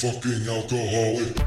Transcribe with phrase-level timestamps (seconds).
[0.00, 1.39] Fucking alcoholic.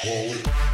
[0.00, 0.67] Holy.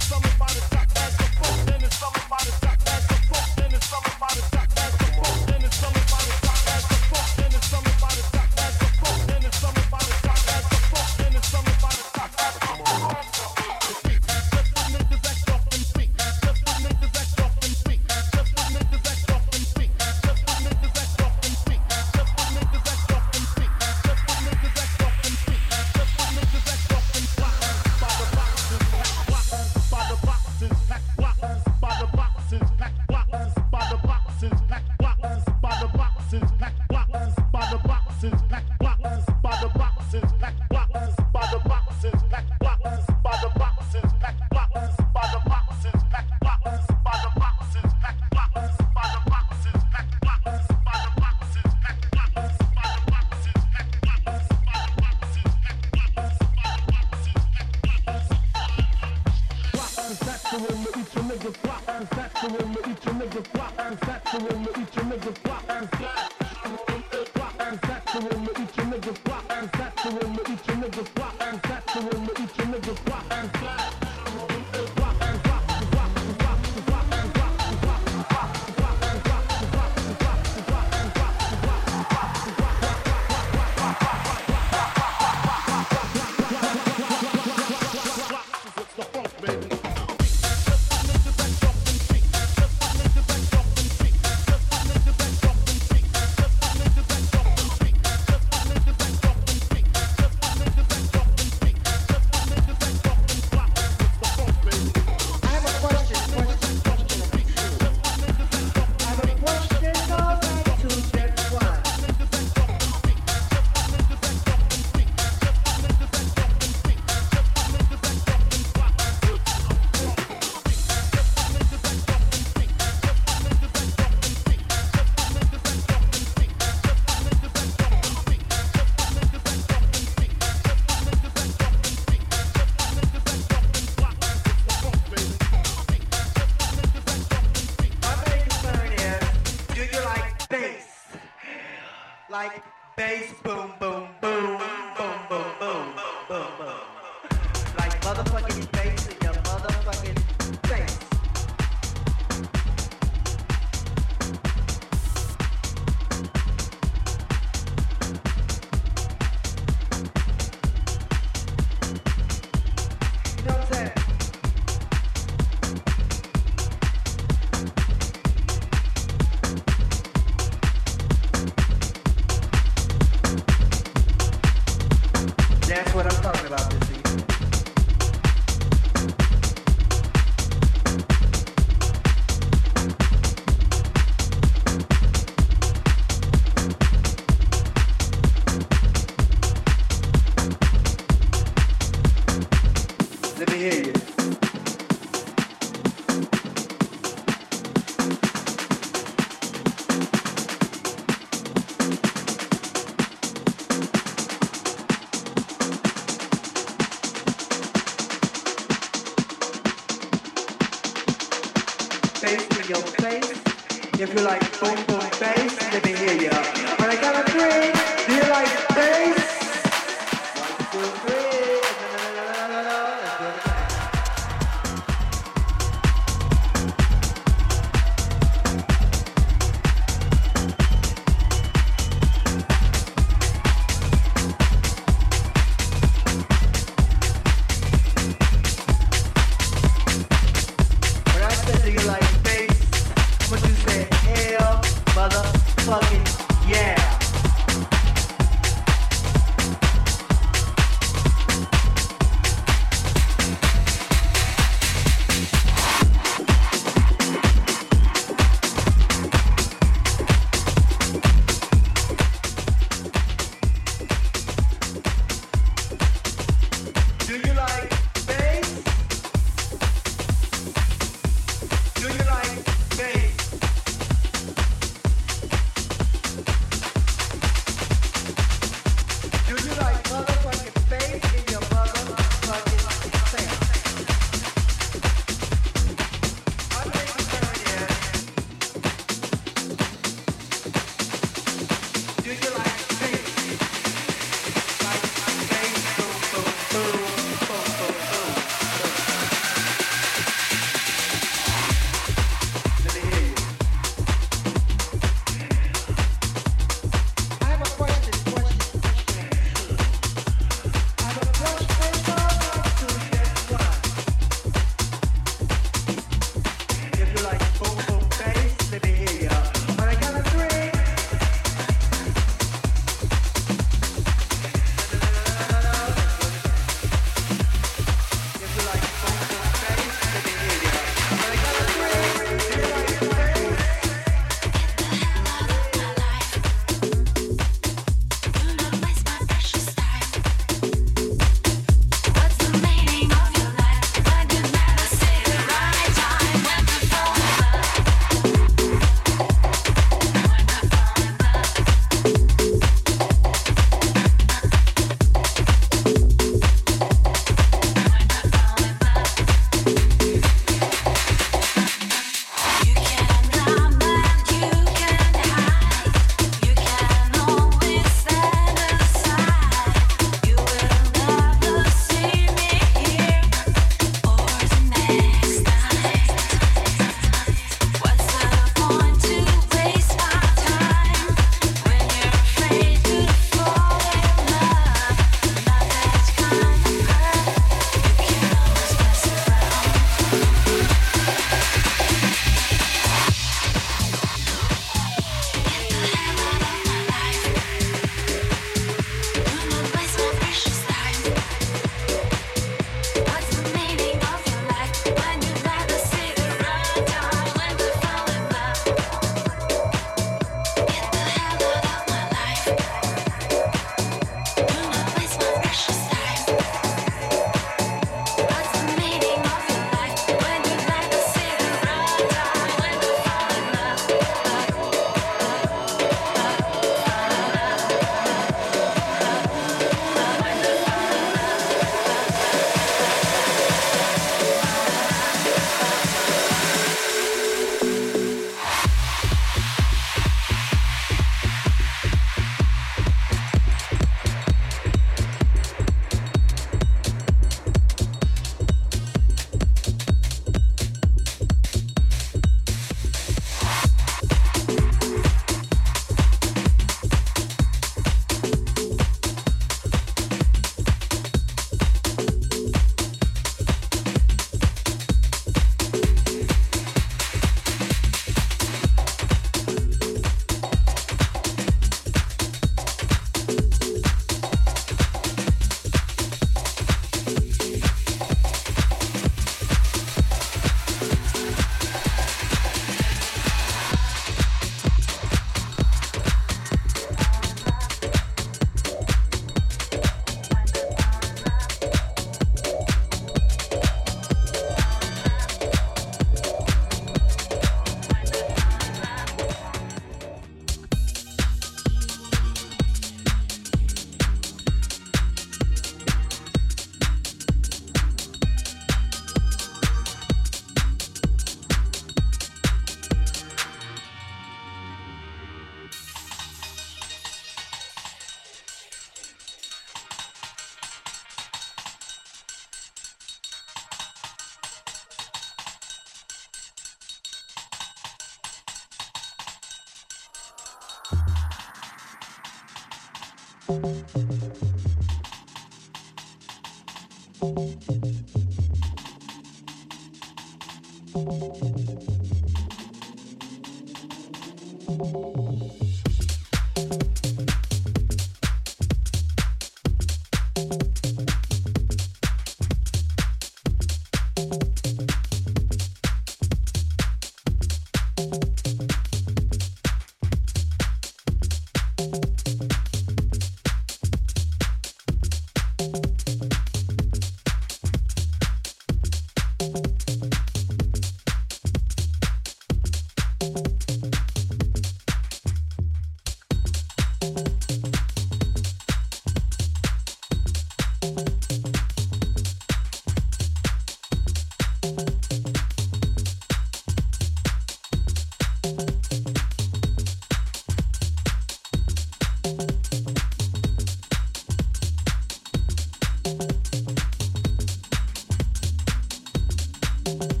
[599.79, 600.00] you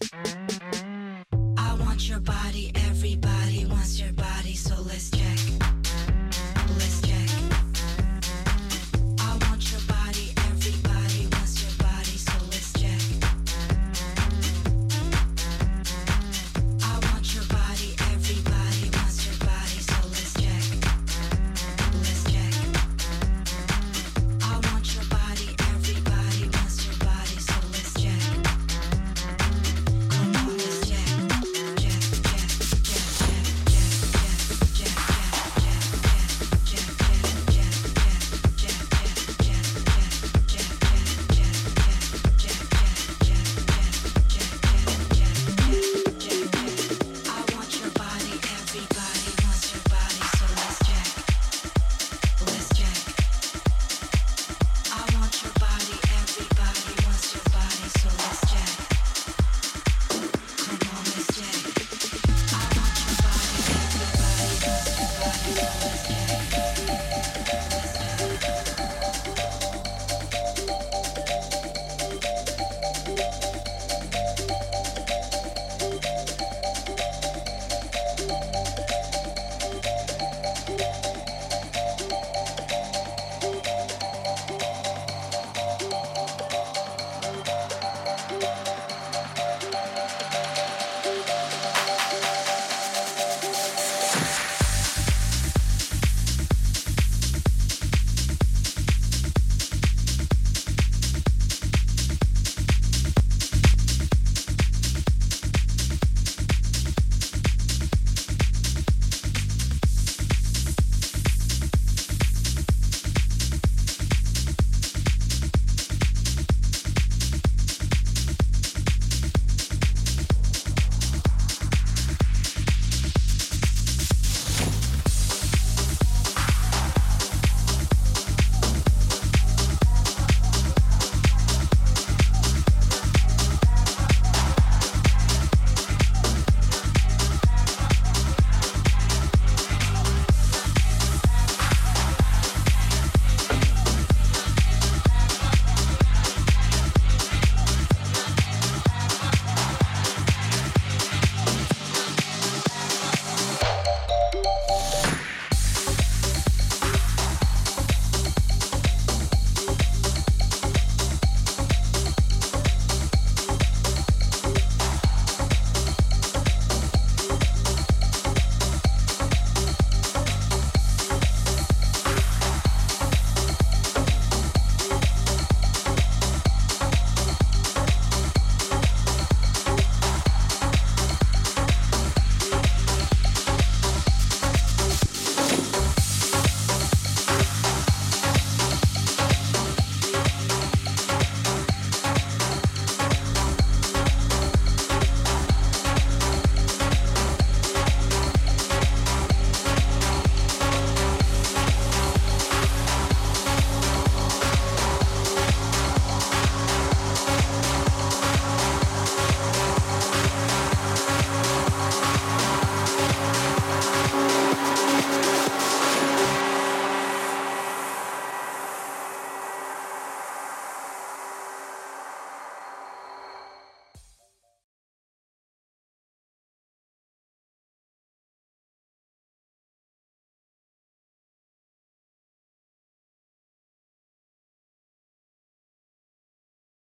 [0.00, 0.28] Thank